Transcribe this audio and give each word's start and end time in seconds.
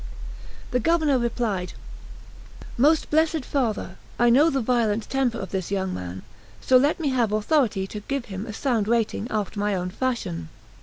The 0.71 0.79
Governor 0.79 1.19
replied: 1.19 1.73
"Most 2.75 3.11
blessed 3.11 3.45
Father, 3.45 3.97
I 4.17 4.31
know 4.31 4.49
the 4.49 4.59
violent 4.59 5.07
temper 5.11 5.37
of 5.37 5.51
this 5.51 5.69
young 5.69 5.93
man; 5.93 6.23
so 6.59 6.75
let 6.75 6.99
me 6.99 7.09
have 7.09 7.31
authority 7.31 7.85
to 7.85 7.99
give 7.99 8.25
him 8.25 8.47
a 8.47 8.53
sound 8.53 8.87
rating 8.87 9.27
after 9.29 9.59
my 9.59 9.75
own 9.75 9.91
fashion." 9.91 10.49